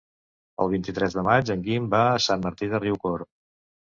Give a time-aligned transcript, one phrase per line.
[0.63, 3.31] El vint-i-tres de maig en Guim va a Sant Martí de Riucorb.